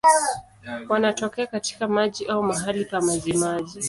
Wanatokea 0.89 1.47
katika 1.47 1.87
maji 1.87 2.25
au 2.25 2.43
mahali 2.43 2.85
pa 2.85 3.01
majimaji. 3.01 3.79